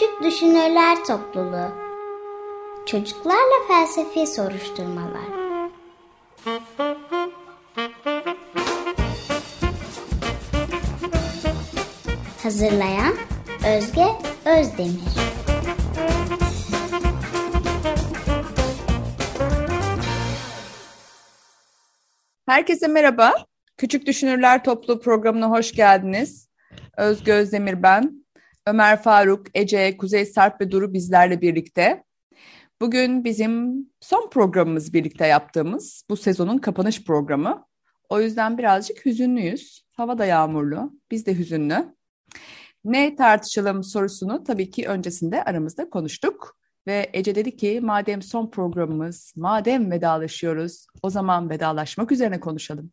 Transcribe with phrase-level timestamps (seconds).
[0.00, 1.72] Küçük Düşünürler Topluluğu
[2.86, 5.24] Çocuklarla Felsefi Soruşturmalar
[12.42, 13.14] Hazırlayan
[13.76, 14.06] Özge
[14.44, 15.02] Özdemir
[22.46, 23.34] Herkese merhaba.
[23.76, 26.48] Küçük Düşünürler Topluluğu programına hoş geldiniz.
[26.96, 28.19] Özge Özdemir ben.
[28.66, 32.04] Ömer Faruk, Ece, Kuzey Sarp ve Duru bizlerle birlikte.
[32.80, 37.66] Bugün bizim son programımız birlikte yaptığımız bu sezonun kapanış programı.
[38.08, 39.84] O yüzden birazcık hüzünlüyüz.
[39.92, 41.94] Hava da yağmurlu, biz de hüzünlü.
[42.84, 46.56] Ne tartışalım sorusunu tabii ki öncesinde aramızda konuştuk.
[46.86, 52.92] Ve Ece dedi ki madem son programımız, madem vedalaşıyoruz o zaman vedalaşmak üzerine konuşalım.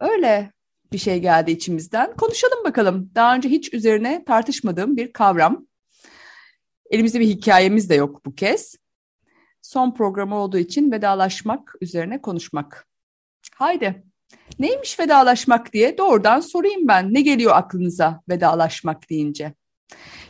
[0.00, 0.53] Öyle
[0.94, 2.16] bir şey geldi içimizden.
[2.16, 3.10] Konuşalım bakalım.
[3.14, 5.66] Daha önce hiç üzerine tartışmadığım bir kavram.
[6.90, 8.76] Elimizde bir hikayemiz de yok bu kez.
[9.62, 12.86] Son programı olduğu için vedalaşmak üzerine konuşmak.
[13.54, 14.04] Haydi.
[14.58, 17.14] Neymiş vedalaşmak diye doğrudan sorayım ben.
[17.14, 19.54] Ne geliyor aklınıza vedalaşmak deyince?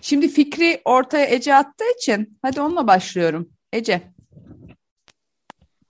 [0.01, 3.49] Şimdi fikri ortaya Ece attığı için hadi onunla başlıyorum.
[3.73, 4.03] Ece.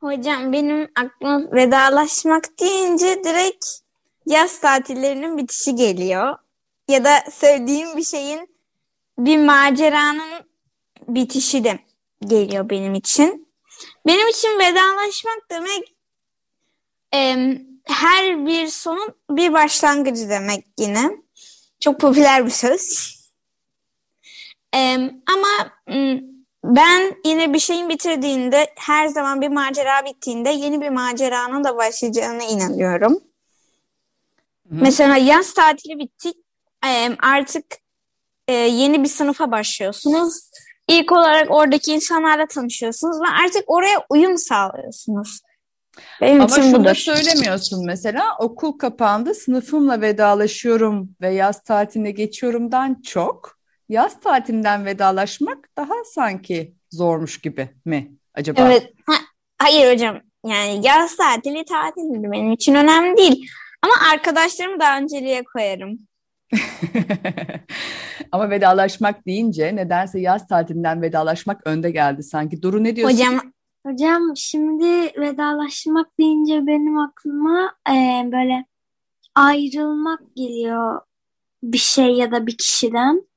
[0.01, 3.84] Hocam benim aklıma vedalaşmak deyince direkt
[4.27, 6.37] yaz tatillerinin bitişi geliyor.
[6.89, 8.49] Ya da sevdiğim bir şeyin
[9.19, 10.45] bir maceranın
[11.09, 11.79] bitişi de
[12.21, 13.49] geliyor benim için.
[14.07, 15.95] Benim için vedalaşmak demek
[17.15, 17.37] e,
[17.85, 21.11] her bir sonun bir başlangıcı demek yine.
[21.81, 23.15] Çok popüler bir söz.
[24.75, 24.95] e,
[25.35, 25.49] ama
[26.65, 32.43] ben yine bir şeyin bitirdiğinde her zaman bir macera bittiğinde yeni bir maceranın da başlayacağına
[32.45, 33.21] inanıyorum.
[34.69, 34.75] Hı.
[34.81, 36.33] Mesela yaz tatili bitti.
[37.23, 37.65] Artık
[38.49, 40.51] e, yeni bir sınıfa başlıyorsunuz.
[40.89, 45.41] İlk olarak oradaki insanlarla tanışıyorsunuz ve artık oraya uyum sağlıyorsunuz.
[46.21, 46.85] Benim Ama şunu budur.
[46.85, 53.59] da söylemiyorsun mesela okul kapandı sınıfımla vedalaşıyorum ve yaz tatiline geçiyorumdan çok
[53.89, 58.61] yaz tatilinden vedalaşmak daha sanki zormuş gibi mi acaba?
[58.61, 58.93] Evet.
[59.07, 59.13] Ha,
[59.59, 63.47] hayır hocam yani yaz tatili tatildir benim için önemli değil.
[63.85, 65.99] Ama arkadaşlarımı daha önceliğe koyarım.
[68.33, 72.63] Ama vedalaşmak deyince nedense yaz tatilinden vedalaşmak önde geldi sanki.
[72.63, 73.17] Duru ne diyorsun?
[73.17, 73.41] Hocam
[73.87, 77.93] Hocam şimdi vedalaşmak deyince benim aklıma e,
[78.33, 78.65] böyle
[79.35, 81.01] ayrılmak geliyor
[81.63, 83.29] bir şey ya da bir kişiden.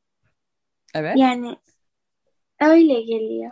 [0.93, 1.17] Evet.
[1.17, 1.55] Yani
[2.59, 3.51] öyle geliyor.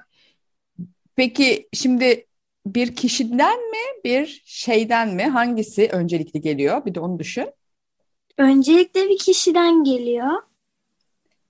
[1.16, 2.25] Peki şimdi
[2.66, 6.86] bir kişiden mi bir şeyden mi hangisi öncelikli geliyor?
[6.86, 7.50] Bir de onu düşün.
[8.38, 10.42] Öncelikle bir kişiden geliyor.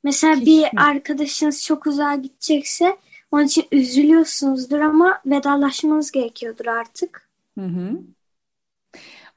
[0.04, 0.88] Mesela Kişi bir mi?
[0.88, 2.98] arkadaşınız çok uzağa gidecekse
[3.32, 7.30] onun için üzülüyorsunuzdur ama vedalaşmanız gerekiyordur artık.
[7.58, 8.04] Hı hı.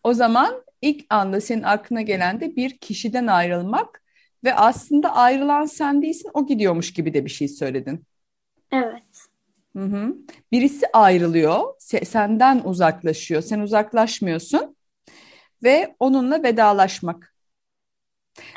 [0.04, 4.02] O zaman ilk anda senin aklına gelen de bir kişiden ayrılmak
[4.44, 8.04] ve aslında ayrılan sen değilsin o gidiyormuş gibi de bir şey söyledin.
[8.72, 9.07] Evet.
[9.78, 10.14] Hı hı.
[10.52, 14.76] Birisi ayrılıyor, se- senden uzaklaşıyor, sen uzaklaşmıyorsun
[15.62, 17.34] ve onunla vedalaşmak.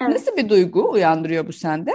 [0.02, 0.14] Evet.
[0.14, 1.92] Nasıl bir duygu uyandırıyor bu sende?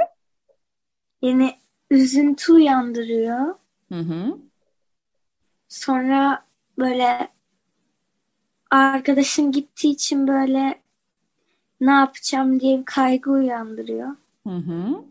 [1.22, 1.54] Yani
[1.90, 3.54] üzüntü uyandırıyor.
[3.92, 4.38] Hı hı.
[5.68, 6.44] Sonra
[6.78, 7.28] böyle
[8.70, 10.80] arkadaşın gittiği için böyle
[11.80, 14.08] ne yapacağım diye bir kaygı uyandırıyor.
[14.46, 15.04] Hı hı.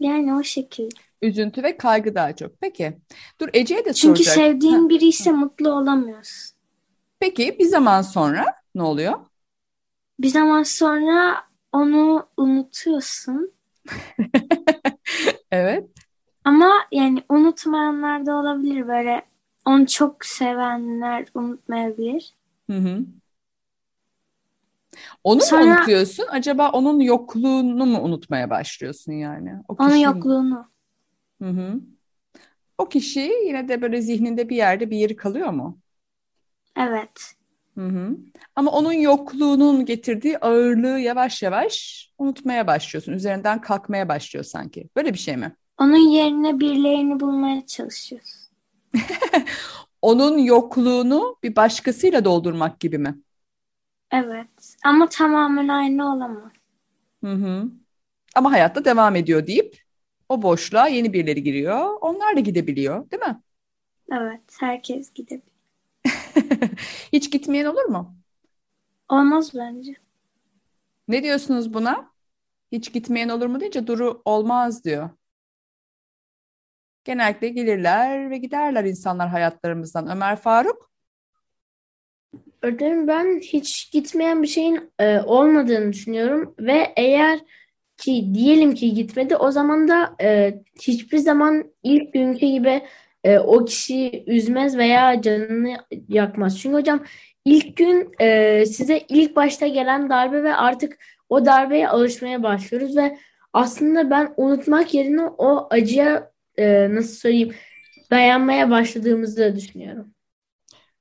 [0.00, 1.09] Yani o şekilde.
[1.22, 2.60] Üzüntü ve kaygı daha çok.
[2.60, 2.98] Peki.
[3.40, 4.34] Dur Ece'ye de Çünkü soracak.
[4.34, 6.56] sevdiğin biri ise mutlu olamıyorsun.
[7.20, 9.18] Peki bir zaman sonra ne oluyor?
[10.20, 11.36] Bir zaman sonra
[11.72, 13.52] onu unutuyorsun.
[15.50, 15.88] evet.
[16.44, 19.22] Ama yani unutmayanlar da olabilir böyle.
[19.64, 22.34] Onu çok sevenler unutmayabilir.
[22.70, 23.04] Hı hı.
[25.24, 26.26] Onu Sonra, mu unutuyorsun?
[26.30, 29.52] Acaba onun yokluğunu mu unutmaya başlıyorsun yani?
[29.68, 30.70] O onun yokluğunu.
[31.42, 31.80] Hı hı.
[32.78, 35.80] O kişi yine de böyle zihninde bir yerde bir yeri kalıyor mu?
[36.76, 37.34] Evet.
[37.78, 38.16] Hı hı.
[38.56, 43.12] Ama onun yokluğunun getirdiği ağırlığı yavaş yavaş unutmaya başlıyorsun.
[43.12, 44.88] Üzerinden kalkmaya başlıyor sanki.
[44.96, 45.56] Böyle bir şey mi?
[45.78, 48.40] Onun yerine birilerini bulmaya çalışıyorsun.
[50.02, 53.18] onun yokluğunu bir başkasıyla doldurmak gibi mi?
[54.12, 54.76] Evet.
[54.84, 56.52] Ama tamamen aynı olamaz.
[57.24, 57.64] Hı hı.
[58.34, 59.78] Ama hayatta devam ediyor deyip
[60.30, 61.98] o boşluğa yeni birileri giriyor.
[62.00, 63.42] Onlar da gidebiliyor, değil mi?
[64.12, 65.52] Evet, herkes gidebilir.
[67.12, 68.16] Hiç gitmeyen olur mu?
[69.08, 69.94] Olmaz bence.
[71.08, 72.10] Ne diyorsunuz buna?
[72.72, 75.10] Hiç gitmeyen olur mu deyince Duru olmaz diyor.
[77.04, 80.08] Genellikle gelirler ve giderler insanlar hayatlarımızdan.
[80.08, 80.90] Ömer Faruk?
[82.62, 87.40] Öğretmenim ben hiç gitmeyen bir şeyin e, olmadığını düşünüyorum ve eğer
[88.00, 92.82] ki diyelim ki gitmedi o zaman da e, hiçbir zaman ilk günkü gibi
[93.24, 95.76] e, o kişiyi üzmez veya canını
[96.08, 96.60] yakmaz.
[96.60, 97.04] Çünkü hocam
[97.44, 100.98] ilk gün e, size ilk başta gelen darbe ve artık
[101.28, 103.18] o darbeye alışmaya başlıyoruz ve
[103.52, 107.54] aslında ben unutmak yerine o acıya e, nasıl söyleyeyim
[108.10, 110.14] dayanmaya başladığımızı düşünüyorum.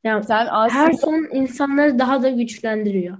[0.03, 3.17] Yani Sen aslında her son insanları daha da güçlendiriyor.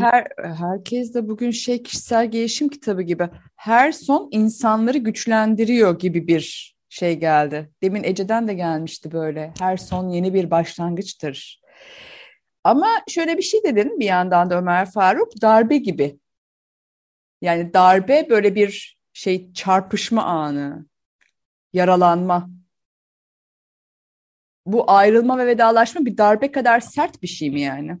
[0.00, 6.74] Her herkes de bugün şey kişisel gelişim kitabı gibi her son insanları güçlendiriyor gibi bir
[6.88, 7.70] şey geldi.
[7.82, 9.52] Demin Ece'den de gelmişti böyle.
[9.58, 11.60] Her son yeni bir başlangıçtır.
[12.64, 16.18] Ama şöyle bir şey dedin bir yandan da Ömer Faruk darbe gibi.
[17.40, 20.86] Yani darbe böyle bir şey çarpışma anı,
[21.72, 22.50] yaralanma.
[24.66, 27.98] Bu ayrılma ve vedalaşma bir darbe kadar sert bir şey mi yani?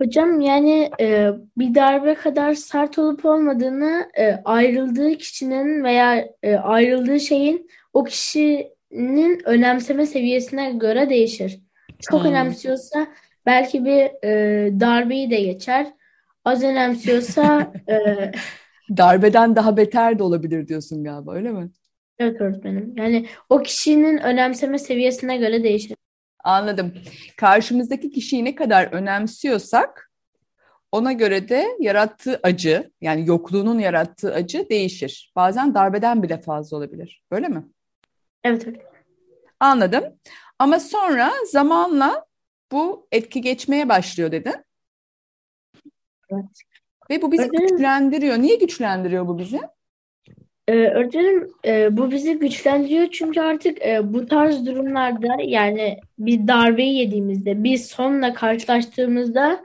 [0.00, 7.20] Hocam yani e, bir darbe kadar sert olup olmadığını e, ayrıldığı kişinin veya e, ayrıldığı
[7.20, 11.60] şeyin o kişinin önemseme seviyesine göre değişir.
[12.00, 12.30] Çok Hmm.
[12.30, 13.06] önemsiyorsa
[13.46, 15.86] belki bir e, darbeyi de geçer.
[16.44, 18.32] Az önemsiyorsa e,
[18.96, 21.70] Darbeden daha beter de olabilir diyorsun galiba öyle mi?
[22.18, 22.94] evet öğretmenim.
[22.96, 25.96] Yani o kişinin önemseme seviyesine göre değişir.
[26.42, 26.94] Anladım.
[27.36, 30.10] Karşımızdaki kişiyi ne kadar önemsiyorsak
[30.92, 35.32] ona göre de yarattığı acı yani yokluğunun yarattığı acı değişir.
[35.36, 37.24] Bazen darbeden bile fazla olabilir.
[37.30, 37.64] Öyle mi?
[38.44, 38.66] Evet.
[39.60, 40.04] Anladım.
[40.58, 42.26] Ama sonra zamanla
[42.72, 44.54] bu etki geçmeye başlıyor dedin.
[46.30, 46.44] Evet.
[47.10, 48.38] Ve bu bizi güçlendiriyor.
[48.38, 49.60] Niye güçlendiriyor bu bizi?
[50.68, 56.98] Ee, öğretmenim e, bu bizi güçlendiriyor çünkü artık e, bu tarz durumlarda yani bir darbeyi
[56.98, 59.64] yediğimizde bir sonla karşılaştığımızda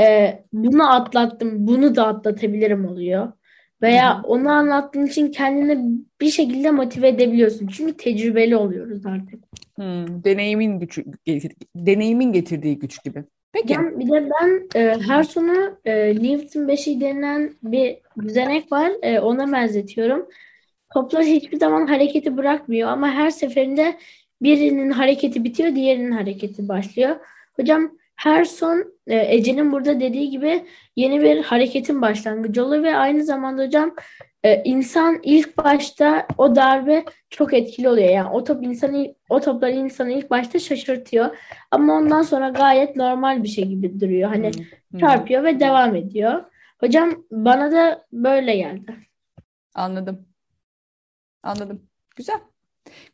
[0.00, 3.32] e, bunu atlattım bunu da atlatabilirim oluyor.
[3.82, 4.26] Veya Hı hı.
[4.26, 7.66] onu anlattığın için kendini bir şekilde motive edebiliyorsun.
[7.66, 9.44] Çünkü tecrübeli oluyoruz artık.
[9.74, 11.04] Hmm, deneyimin gücü,
[11.76, 13.24] deneyimin getirdiği güç gibi.
[13.52, 13.74] Peki.
[13.78, 18.92] Ben, bir de ben e, her sonu e, Newton beşiği denilen bir düzenek var.
[19.02, 20.28] E, ona benzetiyorum.
[20.94, 23.98] Toplar hiçbir zaman hareketi bırakmıyor ama her seferinde
[24.42, 27.16] birinin hareketi bitiyor, diğerinin hareketi başlıyor.
[27.56, 30.64] Hocam her son e, Ece'nin burada dediği gibi
[30.96, 33.94] yeni bir hareketin başlangıcı oluyor ve aynı zamanda hocam
[34.44, 38.08] e, insan ilk başta o darbe çok etkili oluyor.
[38.08, 41.36] Yani o top insanı o toplar insanı ilk başta şaşırtıyor.
[41.70, 44.28] Ama ondan sonra gayet normal bir şey gibi duruyor.
[44.30, 45.00] Hani Hmm, hmm.
[45.00, 46.44] çarpıyor ve devam ediyor.
[46.80, 48.96] Hocam bana da böyle geldi.
[49.74, 50.28] Anladım.
[51.42, 51.88] Anladım.
[52.16, 52.40] Güzel.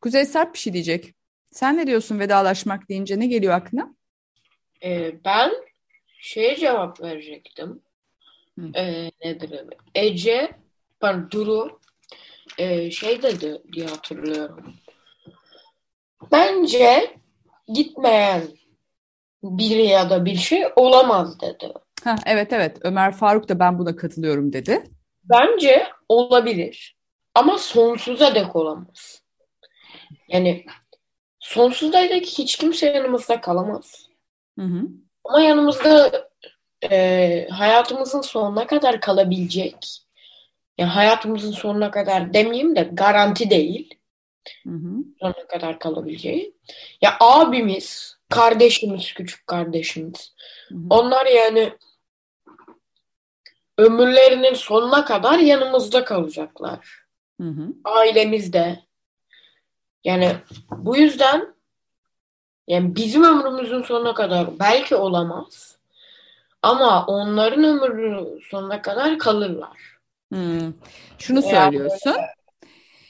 [0.02, 1.14] Kuzey Sarp bir şey diyecek.
[1.50, 3.96] Sen ne diyorsun vedalaşmak deyince ne geliyor aklına?
[4.84, 5.50] Ee, ben
[6.20, 7.82] şeye cevap verecektim.
[8.58, 8.72] Hı.
[8.76, 9.64] Ee, nedir?
[9.94, 10.50] Ece,
[11.00, 11.80] pardon Duru
[12.58, 14.74] ee, şey dedi diye hatırlıyorum.
[16.32, 17.16] Bence
[17.68, 18.42] gitmeyen
[19.42, 21.73] biri ya da bir şey olamaz dedi.
[22.04, 24.84] Ha, evet evet Ömer Faruk da ben buna katılıyorum dedi.
[25.25, 26.96] Bence olabilir.
[27.34, 29.23] Ama sonsuza dek olamaz.
[30.28, 30.66] Yani
[31.40, 34.08] sonsuza dek hiç kimse yanımızda kalamaz.
[34.58, 34.82] Hı hı.
[35.25, 36.28] Ama yanımızda
[36.90, 40.07] e, hayatımızın sonuna kadar kalabilecek.
[40.78, 43.94] Yani hayatımızın sonuna kadar demeyeyim de garanti değil.
[44.64, 44.90] Hı hı.
[45.20, 46.54] Sonuna kadar kalabileceği.
[47.02, 50.35] Ya abimiz, kardeşimiz, küçük kardeşimiz.
[50.68, 50.80] Hı hı.
[50.90, 51.73] Onlar yani
[53.78, 57.04] ömürlerinin sonuna kadar yanımızda kalacaklar.
[57.40, 57.68] Hı hı.
[57.85, 58.78] Ailemizde.
[60.04, 60.37] Yani
[60.70, 61.54] bu yüzden
[62.66, 65.78] yani bizim ömrümüzün sonuna kadar belki olamaz.
[66.62, 69.98] Ama onların ömrü sonuna kadar kalırlar.
[70.32, 70.73] Hmm.
[71.18, 72.16] Şunu Veya söylüyorsun.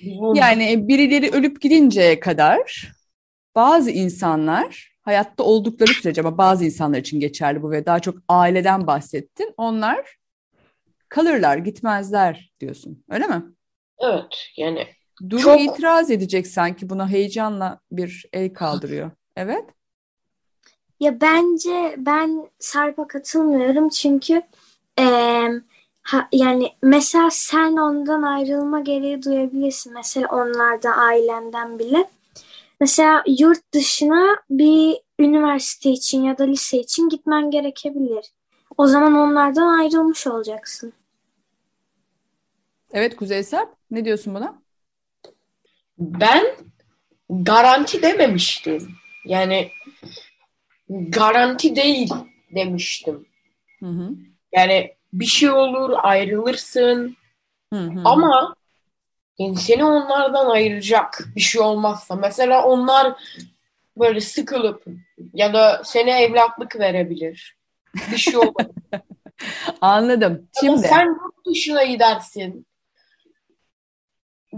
[0.01, 2.93] Bizim- Yani birileri ölüp gidinceye kadar
[3.55, 8.87] bazı insanlar hayatta oldukları sürece ama bazı insanlar için geçerli bu ve daha çok aileden
[8.87, 9.55] bahsettin.
[9.57, 10.17] Onlar
[11.09, 13.05] kalırlar, gitmezler diyorsun.
[13.11, 13.43] Öyle mi?
[13.99, 14.87] Evet yani
[15.31, 19.11] Duru Çok- itiraz edecek sanki buna heyecanla bir el kaldırıyor.
[19.37, 19.65] Evet.
[21.01, 24.43] Ya bence ben Sarp'a katılmıyorum çünkü
[24.99, 25.51] eee,
[26.09, 29.93] ha- yani mesela sen ondan ayrılma gereği duyabilirsin.
[29.93, 32.11] Mesela onlardan ailenden bile.
[32.81, 38.25] Mesela yurt dışına bir üniversite için ya da lise için gitmen gerekebilir.
[38.79, 40.93] O zaman onlardan ayrılmış olacaksın.
[42.93, 44.63] Evet Kuzey Sarp ne diyorsun buna?
[45.99, 46.45] Ben
[47.31, 48.89] garanti dememiştim.
[49.25, 49.71] Yani
[50.89, 52.11] garanti değil
[52.55, 53.27] demiştim.
[53.81, 54.11] Hı hı.
[54.53, 57.17] Yani bir şey olur, ayrılırsın
[57.73, 58.01] Hı hı.
[58.05, 58.55] ama
[59.39, 62.15] yani seni onlardan ayıracak bir şey olmazsa.
[62.15, 63.15] Mesela onlar
[63.99, 64.85] böyle sıkılıp
[65.35, 67.57] ya da seni evlatlık verebilir.
[68.13, 68.55] Bir şey olur.
[69.81, 70.33] Anladım.
[70.33, 72.67] Ama Şimdi sen yurt dışına gidersin.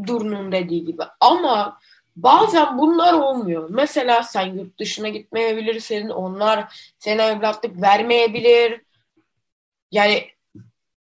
[0.07, 1.03] Duru'nun dediği gibi.
[1.21, 1.79] Ama
[2.17, 3.71] bazen bunlar olmuyor.
[3.71, 6.09] Mesela sen yurt dışına gitmeyebilirsin.
[6.09, 8.81] Onlar sana evlatlık vermeyebilir.
[9.93, 10.31] Yani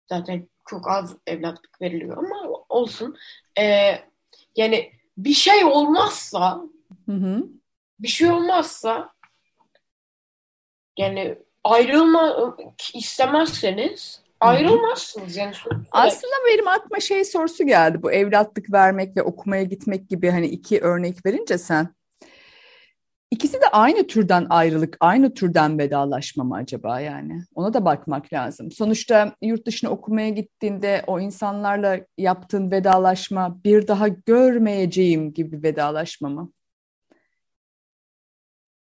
[0.09, 3.17] zaten çok az evlatlık veriliyor ama olsun.
[3.59, 3.91] Ee,
[4.55, 6.61] yani bir şey olmazsa
[7.05, 7.43] Hı hı.
[7.99, 9.13] bir şey olmazsa
[10.97, 12.55] yani ayrılma
[12.93, 15.37] istemezseniz ayrılmazsınız.
[15.37, 15.53] Yani
[15.91, 18.03] Aslında benim aklıma şey sorusu geldi.
[18.03, 21.95] Bu evlatlık vermek ve okumaya gitmek gibi hani iki örnek verince sen.
[23.31, 27.43] İkisi de aynı türden ayrılık, aynı türden vedalaşma mı acaba yani?
[27.55, 28.71] Ona da bakmak lazım.
[28.71, 36.51] Sonuçta yurt dışına okumaya gittiğinde o insanlarla yaptığın vedalaşma bir daha görmeyeceğim gibi vedalaşma mı?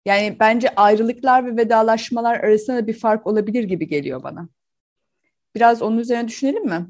[0.05, 4.49] Yani bence ayrılıklar ve vedalaşmalar arasında da bir fark olabilir gibi geliyor bana.
[5.55, 6.87] Biraz onun üzerine düşünelim mi?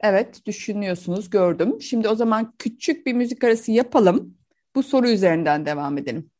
[0.00, 1.80] Evet, düşünüyorsunuz, gördüm.
[1.80, 4.41] Şimdi o zaman küçük bir müzik arası yapalım.
[4.74, 6.30] Bu soru üzerinden devam edelim.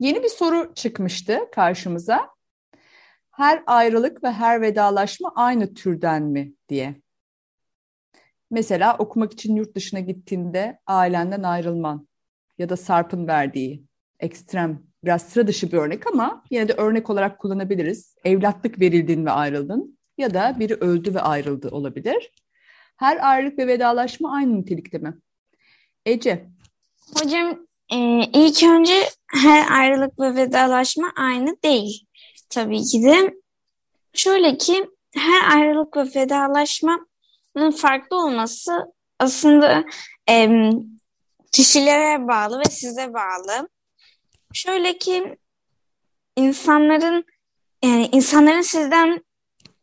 [0.00, 2.30] Yeni bir soru çıkmıştı karşımıza.
[3.30, 7.00] Her ayrılık ve her vedalaşma aynı türden mi diye.
[8.50, 12.08] Mesela okumak için yurt dışına gittiğinde ailenden ayrılman
[12.58, 13.84] ya da Sarp'ın verdiği
[14.20, 18.14] ekstrem, biraz sıra dışı bir örnek ama yine de örnek olarak kullanabiliriz.
[18.24, 22.32] Evlatlık verildin ve ayrıldın ya da biri öldü ve ayrıldı olabilir.
[22.96, 25.18] Her ayrılık ve vedalaşma aynı nitelikte mi?
[26.06, 26.48] Ece,
[27.16, 27.96] Hocam e,
[28.32, 32.06] ilk önce her ayrılık ve vedalaşma aynı değil.
[32.50, 33.34] Tabii ki de.
[34.14, 38.72] Şöyle ki her ayrılık ve vedalaşmanın farklı olması
[39.18, 39.84] aslında
[40.30, 40.48] e,
[41.52, 43.68] kişilere bağlı ve size bağlı.
[44.52, 45.36] Şöyle ki
[46.36, 47.24] insanların
[47.84, 49.24] yani insanların sizden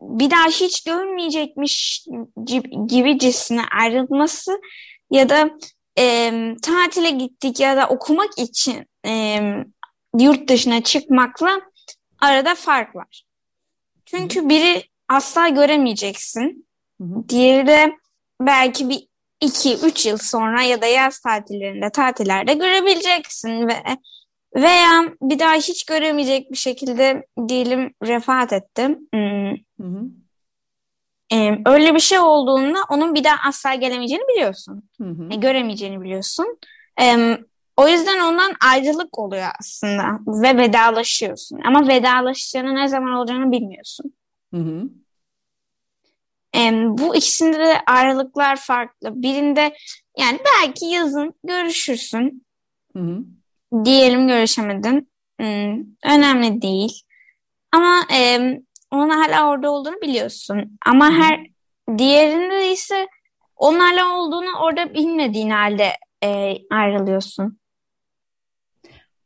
[0.02, 2.06] bir daha hiç görmeyecekmiş
[2.46, 4.62] gibi- gibicesine ayrılması
[5.12, 5.50] ya da
[6.00, 9.40] e, tatile gittik ya da okumak için e,
[10.20, 11.62] yurt dışına çıkmakla
[12.22, 13.24] arada fark var.
[14.06, 16.68] Çünkü biri asla göremeyeceksin.
[17.30, 17.98] Diğeri de
[18.42, 19.08] belki bir
[19.42, 23.75] iki, üç yıl sonra ya da yaz tatillerinde, tatillerde görebileceksin ve
[24.56, 29.08] veya bir daha hiç göremeyecek bir şekilde diyelim vefat ettim.
[29.14, 30.02] Hmm, Hı hı.
[31.34, 34.84] E, öyle bir şey olduğunda onun bir daha asla gelemeyeceğini biliyorsun.
[35.01, 35.29] Hı hı.
[35.32, 36.58] e, göremeyeceğini biliyorsun.
[36.98, 37.38] Em,
[37.77, 41.60] o yüzden ondan ayrılık oluyor aslında ve vedalaşıyorsun.
[41.65, 44.13] Ama vedalaşacağını ne zaman olacağını bilmiyorsun.
[44.53, 44.84] Hı hı.
[46.53, 49.22] Em, bu ikisinde de ayrılıklar farklı.
[49.22, 49.75] Birinde
[50.17, 52.46] yani belki yazın görüşürsün.
[52.94, 53.20] Hı hı.
[53.86, 55.10] Diyelim görüşemedin.
[55.39, 57.01] Hmm, önemli değil.
[57.72, 58.60] Ama em,
[58.92, 60.77] onun hala orada olduğunu biliyorsun.
[60.86, 61.48] Ama her
[61.98, 63.08] diğerinde ise
[63.56, 65.92] onun hala olduğunu orada bilmediğin halde
[66.24, 67.60] e, ayrılıyorsun.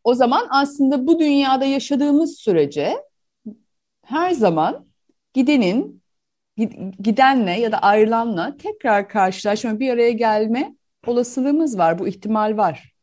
[0.03, 2.97] O zaman aslında bu dünyada yaşadığımız sürece
[4.05, 4.85] her zaman
[5.33, 6.03] gidenin
[6.57, 10.75] gid- gidenle ya da ayrılanla tekrar karşılaşma, bir araya gelme
[11.07, 11.99] olasılığımız var.
[11.99, 12.93] Bu ihtimal var.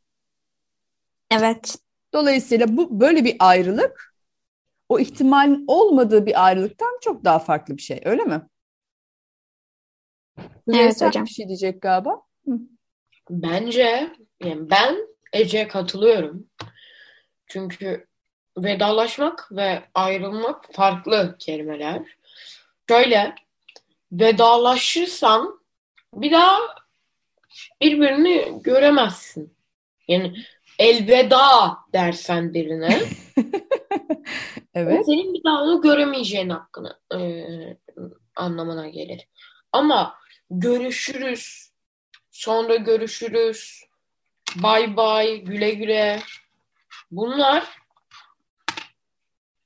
[1.30, 1.76] Evet.
[2.12, 4.15] Dolayısıyla bu böyle bir ayrılık
[4.88, 8.00] o ihtimalin olmadığı bir ayrılıktan çok daha farklı bir şey.
[8.04, 8.42] Öyle mi?
[10.72, 11.24] Evet sen hocam.
[11.24, 12.22] bir şey diyecek galiba.
[12.46, 12.58] Hı.
[13.30, 14.12] Bence
[14.44, 14.96] yani ben
[15.32, 16.46] Ece'ye katılıyorum.
[17.46, 18.06] Çünkü
[18.58, 22.02] vedalaşmak ve ayrılmak farklı kelimeler.
[22.88, 23.34] Şöyle
[24.12, 25.60] vedalaşırsan
[26.14, 26.58] bir daha
[27.80, 29.56] birbirini göremezsin.
[30.08, 30.34] Yani
[30.78, 32.98] elveda dersen birine
[34.76, 35.06] Evet.
[35.06, 37.20] senin bir daha onu göremeyeceğin hakkını e,
[38.36, 39.28] anlamına gelir.
[39.72, 40.18] Ama
[40.50, 41.70] görüşürüz,
[42.30, 43.84] sonra görüşürüz,
[44.56, 46.20] bay bay, güle güle.
[47.10, 47.78] Bunlar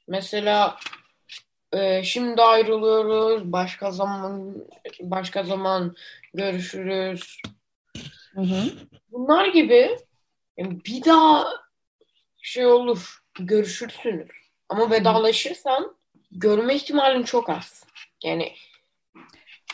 [0.09, 0.77] mesela
[1.73, 4.57] e, şimdi ayrılıyoruz, başka zaman
[5.01, 5.97] başka zaman
[6.35, 7.43] görüşürüz.
[8.35, 8.65] Hı hı.
[9.13, 9.97] Bunlar gibi
[10.59, 11.47] bir daha
[12.43, 14.50] şey olur, görüşürsünüz.
[14.71, 15.97] Ama vedalaşırsan
[16.31, 17.85] görme ihtimalin çok az.
[18.25, 18.53] Yani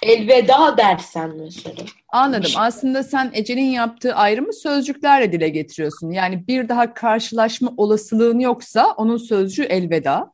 [0.02, 1.84] elveda dersen mesela.
[2.08, 2.50] Anladım.
[2.56, 6.10] Aslında sen Ece'nin yaptığı ayrımı sözcüklerle dile getiriyorsun.
[6.10, 10.32] Yani bir daha karşılaşma olasılığın yoksa onun sözcüğü elveda.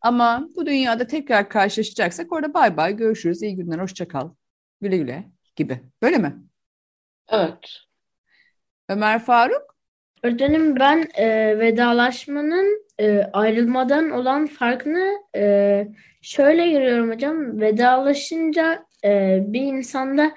[0.00, 4.30] Ama bu dünyada tekrar karşılaşacaksak orada bay bay görüşürüz, iyi günler, hoşça kal,
[4.80, 5.80] güle güle gibi.
[6.02, 6.36] Böyle mi?
[7.28, 7.58] Evet.
[8.88, 9.75] Ömer Faruk?
[10.26, 15.88] Öğretmenim ben e, vedalaşmanın e, ayrılmadan olan farkını e,
[16.22, 17.60] şöyle görüyorum hocam.
[17.60, 20.32] Vedalaşınca e, bir insanda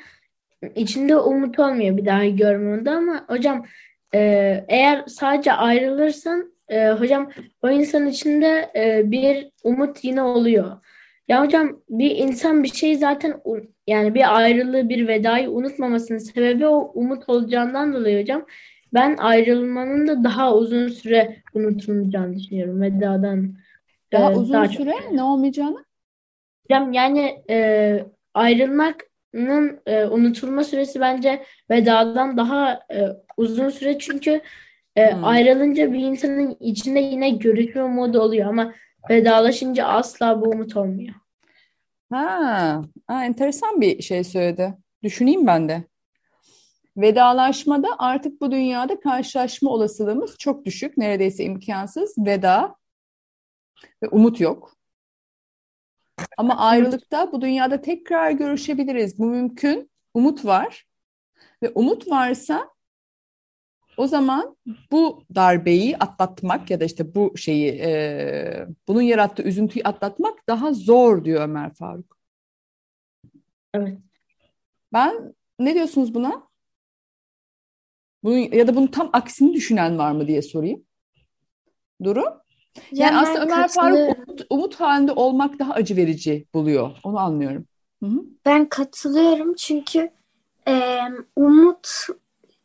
[0.76, 3.66] içinde umut olmuyor bir daha görmüyordu ama hocam
[4.14, 4.20] e,
[4.68, 7.30] eğer sadece ayrılırsan e, hocam
[7.62, 10.72] o insanın içinde e, bir umut yine oluyor.
[11.28, 13.42] Ya hocam bir insan bir şey zaten
[13.88, 18.46] yani bir ayrılığı bir vedayı unutmamasının sebebi o umut olacağından dolayı hocam.
[18.94, 23.56] Ben ayrılmanın da daha uzun süre unutulmayacağını düşünüyorum vedadan.
[24.14, 24.96] Daha e, uzun daha süre çok.
[25.12, 25.86] ne olmayacağını?
[26.70, 34.42] Yani e, ayrılmanın e, unutulma süresi bence vedadan daha e, uzun süre çünkü
[34.96, 35.14] e, Hmm.
[35.14, 38.74] ayrılınca bir insanın içinde yine görüşme umudu oluyor ama
[39.10, 41.16] vedalaşınca asla bu umut olmuyor.
[42.12, 44.78] Ha, ha, enteresan bir şey söyledi.
[45.04, 45.84] Düşüneyim ben de.
[46.98, 50.98] Vedalaşmada artık bu dünyada karşılaşma olasılığımız çok düşük.
[50.98, 52.16] Neredeyse imkansız.
[52.18, 52.76] Veda
[54.04, 54.76] ve umut yok.
[56.38, 59.20] Ama ayrılıkta bu dünyada tekrar görüşebiliriz.
[59.20, 59.92] Bu mümkün.
[60.14, 60.86] Umut var.
[61.64, 62.70] Ve umut varsa
[63.98, 64.58] o zaman
[64.92, 71.26] bu darbeyi atlatmak ya da işte bu şeyi e, bunun yarattığı üzüntüyü atlatmak daha zor
[71.26, 72.18] diyor Ömer Faruk.
[73.74, 73.98] Evet.
[74.94, 76.49] Ben ne diyorsunuz buna?
[78.24, 80.84] Bunun, ya da bunun tam aksini düşünen var mı diye sorayım.
[82.04, 82.24] Duru?
[82.92, 84.24] Yani ben aslında Ömer Faruk katılıyorum.
[84.28, 86.92] umut, umut halinde olmak daha acı verici buluyor.
[87.04, 87.66] Onu anlıyorum.
[88.04, 88.24] Hı hı.
[88.46, 90.10] Ben katılıyorum çünkü
[90.68, 91.00] e,
[91.36, 91.90] umut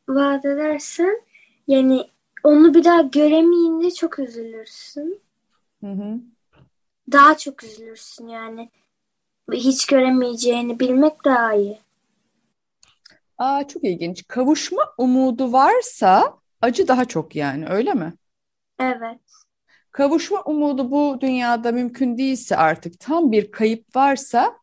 [0.09, 1.23] vaat edersen
[1.69, 2.05] yani
[2.45, 5.21] onu bir daha göremeyince çok üzülürsün.
[5.81, 6.21] Hı hı.
[7.12, 8.71] Daha çok üzülürsün yani.
[9.53, 11.79] Hiç göremeyeceğini bilmek daha iyi.
[13.38, 14.27] Aa, çok ilginç.
[14.29, 18.14] Kavuşma umudu varsa acı daha çok yani öyle mi?
[18.79, 19.20] Evet.
[19.90, 24.59] Kavuşma umudu bu dünyada mümkün değilse artık tam bir kayıp varsa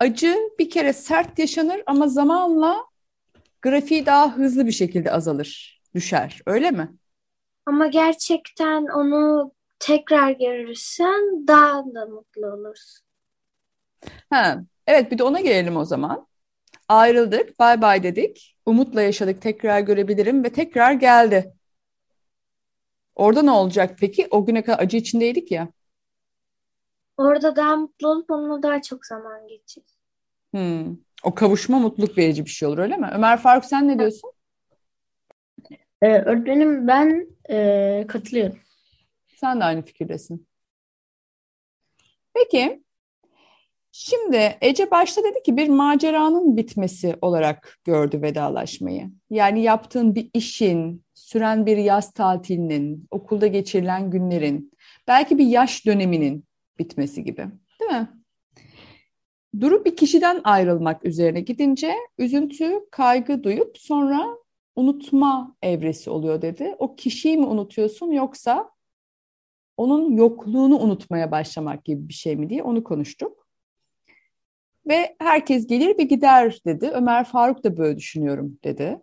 [0.00, 2.86] acı bir kere sert yaşanır ama zamanla
[3.62, 6.42] grafiği daha hızlı bir şekilde azalır, düşer.
[6.46, 6.90] Öyle mi?
[7.66, 13.06] Ama gerçekten onu tekrar görürsen daha da mutlu olursun.
[14.30, 16.26] Ha, evet bir de ona gelelim o zaman.
[16.90, 18.56] Ayrıldık, bay bay dedik.
[18.66, 21.52] Umutla yaşadık, tekrar görebilirim ve tekrar geldi.
[23.14, 24.28] Orada ne olacak peki?
[24.30, 25.68] O güne kadar acı içindeydik ya.
[27.16, 29.84] Orada daha mutlu olup onunla daha çok zaman geçir.
[30.54, 30.96] Hmm.
[31.24, 33.10] O kavuşma mutluluk verici bir şey olur öyle mi?
[33.14, 34.32] Ömer Faruk sen ne diyorsun?
[36.02, 38.58] E, öğretmenim ben e, katılıyorum.
[39.36, 40.46] Sen de aynı fikirdesin.
[42.34, 42.82] Peki,
[44.02, 49.10] şimdi Ece başta dedi ki bir maceranın bitmesi olarak gördü vedalaşmayı.
[49.30, 54.72] Yani yaptığın bir işin, süren bir yaz tatilinin, okulda geçirilen günlerin,
[55.08, 56.44] belki bir yaş döneminin
[56.78, 57.46] bitmesi gibi,
[57.80, 58.08] değil mi?
[59.60, 64.26] Durup bir kişiden ayrılmak üzerine gidince üzüntü, kaygı duyup sonra
[64.76, 66.74] unutma evresi oluyor dedi.
[66.78, 68.70] O kişiyi mi unutuyorsun yoksa
[69.76, 73.39] onun yokluğunu unutmaya başlamak gibi bir şey mi diye onu konuştuk.
[74.88, 76.90] Ve herkes gelir ve gider dedi.
[76.94, 79.00] Ömer Faruk da böyle düşünüyorum dedi.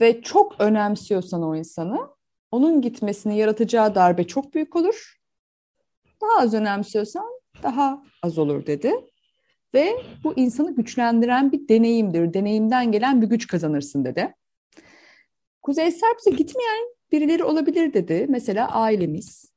[0.00, 2.08] Ve çok önemsiyorsan o insanı,
[2.50, 5.20] onun gitmesini yaratacağı darbe çok büyük olur.
[6.22, 7.24] Daha az önemsiyorsan
[7.62, 8.92] daha az olur dedi.
[9.74, 9.92] Ve
[10.24, 12.34] bu insanı güçlendiren bir deneyimdir.
[12.34, 14.34] Deneyimden gelen bir güç kazanırsın dedi.
[15.62, 18.26] Kuzey Serps'e gitmeyen birileri olabilir dedi.
[18.28, 19.52] Mesela ailemiz.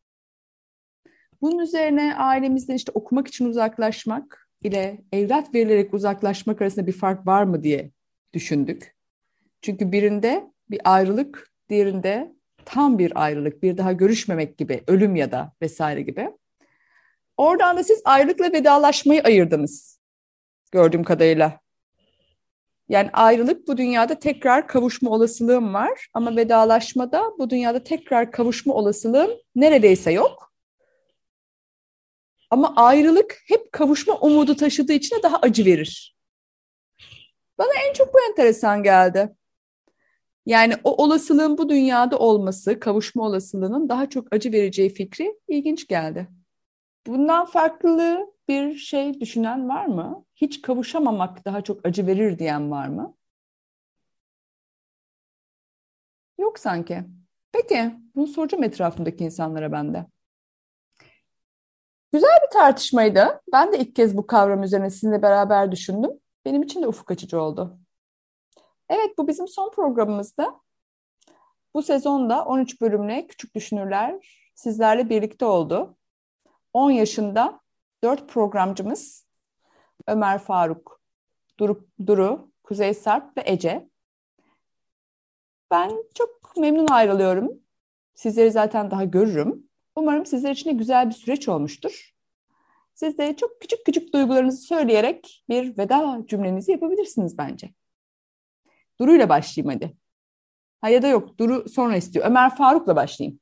[1.42, 7.44] Bunun üzerine ailemizden işte okumak için uzaklaşmak ile evlat verilerek uzaklaşmak arasında bir fark var
[7.44, 7.92] mı diye
[8.34, 8.96] düşündük.
[9.62, 15.54] Çünkü birinde bir ayrılık, diğerinde tam bir ayrılık, bir daha görüşmemek gibi, ölüm ya da
[15.62, 16.30] vesaire gibi.
[17.38, 20.00] Oradan da siz ayrılıkla vedalaşmayı ayırdınız
[20.72, 21.60] gördüğüm kadarıyla.
[22.90, 29.32] Yani ayrılık bu dünyada tekrar kavuşma olasılığım var ama vedalaşmada bu dünyada tekrar kavuşma olasılığım
[29.56, 30.47] neredeyse yok.
[32.50, 36.18] Ama ayrılık hep kavuşma umudu taşıdığı için de daha acı verir.
[37.58, 39.36] Bana en çok bu enteresan geldi.
[40.46, 46.28] Yani o olasılığın bu dünyada olması, kavuşma olasılığının daha çok acı vereceği fikri ilginç geldi.
[47.08, 50.26] Bundan farklılığı bir şey düşünen var mı?
[50.36, 53.18] Hiç kavuşamamak daha çok acı verir diyen var mı?
[56.40, 57.04] Yok sanki.
[57.52, 60.06] Peki, bunu soracağım etrafımdaki insanlara ben de.
[62.18, 63.42] Güzel bir tartışmaydı.
[63.54, 66.12] Ben de ilk kez bu kavram üzerine sizinle beraber düşündüm.
[66.46, 67.80] Benim için de ufuk açıcı oldu.
[68.90, 70.46] Evet, bu bizim son programımızdı.
[71.74, 75.98] Bu sezonda 13 bölümle Küçük Düşünürler sizlerle birlikte oldu.
[76.74, 77.60] 10 yaşında
[78.04, 79.28] 4 programcımız
[80.08, 81.02] Ömer Faruk,
[81.60, 83.90] Duru, Duru Kuzey Sarp ve Ece.
[85.72, 87.52] Ben çok memnun ayrılıyorum.
[88.16, 89.67] Sizleri zaten daha görürüm.
[89.98, 92.14] Umarım sizler için de güzel bir süreç olmuştur.
[92.94, 97.70] Siz de çok küçük küçük duygularınızı söyleyerek bir veda cümlenizi yapabilirsiniz bence.
[99.00, 99.98] Duru ile başlayayım hadi.
[100.82, 102.26] Ha ya da yok Duru sonra istiyor.
[102.26, 103.40] Ömer Faruk'la başlayayım.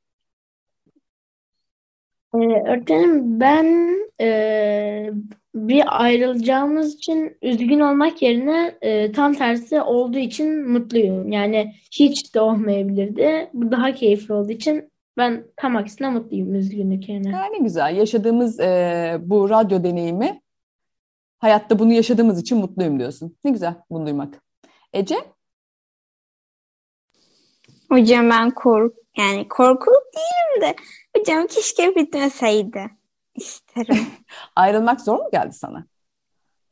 [2.34, 2.84] Ee,
[3.22, 5.10] ben e,
[5.54, 11.32] bir ayrılacağımız için üzgün olmak yerine e, tam tersi olduğu için mutluyum.
[11.32, 13.50] Yani hiç de olmayabilirdi.
[13.54, 17.32] Bu daha keyifli olduğu için ben tam aksine mutluyum üzgünlük yerine.
[17.32, 17.96] Ha, ne güzel.
[17.96, 20.42] Yaşadığımız e, bu radyo deneyimi
[21.38, 23.36] hayatta bunu yaşadığımız için mutluyum diyorsun.
[23.44, 24.42] Ne güzel bunu duymak.
[24.92, 25.16] Ece?
[27.88, 30.76] Hocam ben kork yani korkulu değilim de
[31.16, 32.90] hocam keşke bitmeseydi
[33.34, 34.06] isterim.
[34.56, 35.86] Ayrılmak zor mu geldi sana?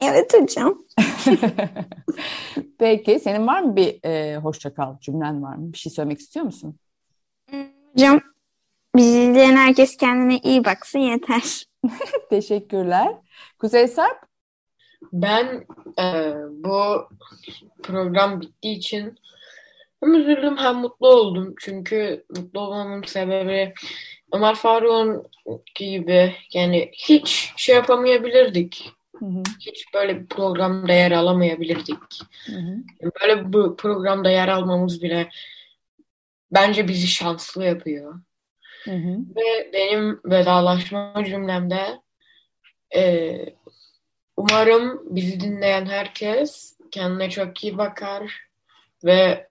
[0.01, 0.85] Evet hocam.
[2.79, 5.73] Peki senin var mı bir e, hoşça kal cümlen var mı?
[5.73, 6.77] Bir şey söylemek istiyor musun?
[7.93, 8.21] Hocam
[8.97, 11.67] bizi izleyen herkes kendine iyi baksın yeter.
[12.31, 13.09] Teşekkürler.
[13.59, 14.19] Kuzey Sarp?
[15.13, 15.67] Ben
[15.99, 17.09] e, bu
[17.83, 19.19] program bittiği için
[20.01, 21.55] hem üzüldüm hem mutlu oldum.
[21.61, 23.75] Çünkü mutlu olmamın sebebi
[24.33, 25.27] Ömer Faruk'un
[25.75, 28.93] gibi yani hiç şey yapamayabilirdik.
[29.17, 31.99] Hı hı, Hiç böyle bir programda yer alamayabilirdik.
[32.47, 32.77] hı hı.
[33.23, 35.29] Böyle bu programda yer almamız bile
[36.53, 38.15] bence bizi şanslı yapıyor.
[38.85, 39.19] Hı hı.
[39.37, 42.01] Ve benim vedalaşma cümlemde
[42.97, 43.37] e,
[44.37, 48.49] umarım bizi dinleyen herkes kendine çok iyi bakar
[49.05, 49.49] ve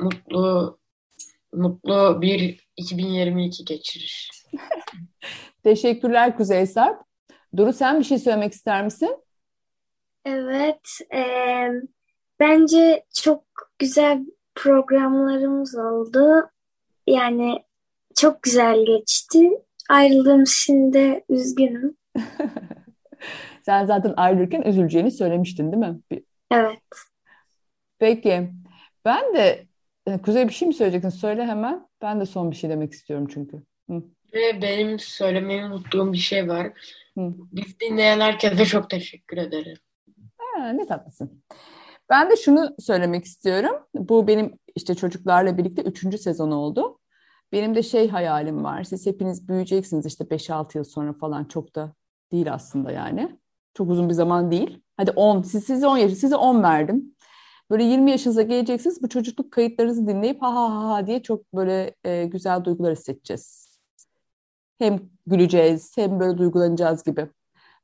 [0.00, 0.78] mutlu
[1.52, 4.30] mutlu bir 2022 geçirir.
[5.64, 7.06] Teşekkürler Kuzey Sarp.
[7.56, 9.16] Duru sen bir şey söylemek ister misin?
[10.24, 11.72] Evet, eee,
[12.40, 13.44] bence çok
[13.78, 14.20] güzel
[14.54, 16.50] programlarımız oldu.
[17.06, 17.65] Yani
[18.16, 19.50] çok güzel geçti.
[19.90, 21.96] Ayrıldığım için de üzgünüm.
[23.62, 26.00] Sen zaten ayrılırken üzüleceğini söylemiştin değil mi?
[26.50, 26.80] Evet.
[27.98, 28.50] Peki.
[29.04, 29.66] Ben de
[30.06, 31.18] e, Kuzey bir şey mi söyleyeceksin?
[31.18, 31.88] Söyle hemen.
[32.02, 33.62] Ben de son bir şey demek istiyorum çünkü.
[33.90, 34.02] Hı.
[34.34, 36.66] Ve benim söylemeyi unuttuğum bir şey var.
[37.18, 37.34] Hı.
[37.52, 39.76] Biz dinleyen herkese çok teşekkür ederim.
[40.38, 41.42] Ha, ne tatlısın.
[42.10, 43.76] Ben de şunu söylemek istiyorum.
[43.94, 46.98] Bu benim işte çocuklarla birlikte üçüncü sezon oldu.
[47.52, 48.84] Benim de şey hayalim var.
[48.84, 51.92] Siz hepiniz büyüyeceksiniz işte 5-6 yıl sonra falan çok da
[52.32, 53.38] değil aslında yani.
[53.74, 54.82] Çok uzun bir zaman değil.
[54.96, 55.42] Hadi 10.
[55.42, 57.14] Siz, size 10 yaş, size 10 verdim.
[57.70, 59.02] Böyle 20 yaşınıza geleceksiniz.
[59.02, 63.78] Bu çocukluk kayıtlarınızı dinleyip ha ha ha ha diye çok böyle e, güzel duygular hissedeceğiz.
[64.78, 67.28] Hem güleceğiz hem böyle duygulanacağız gibi.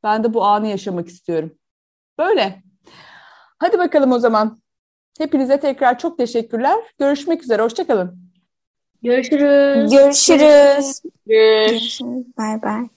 [0.03, 1.59] Ben de bu anı yaşamak istiyorum.
[2.18, 2.62] Böyle.
[3.59, 4.62] Hadi bakalım o zaman.
[5.18, 6.79] Hepinize tekrar çok teşekkürler.
[6.98, 7.62] Görüşmek üzere.
[7.62, 8.32] Hoşçakalın.
[9.03, 9.91] Görüşürüz.
[9.93, 11.01] Görüşürüz.
[11.27, 12.27] Görüşürüz.
[12.38, 12.88] Bay bay.